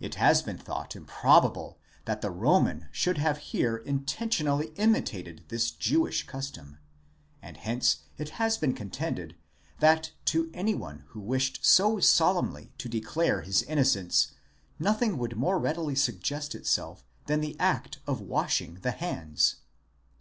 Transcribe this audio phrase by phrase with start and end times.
[0.00, 6.26] It has been thought improbable that the Roman should have here intentionally imitated this Jewish
[6.26, 6.78] custom,
[7.40, 9.36] and hence it has been contended,
[9.78, 14.32] that to any one who wished so solemnly to declare his innocence
[14.80, 19.58] nothing would more readily suggest itself than the act of washing the hands.!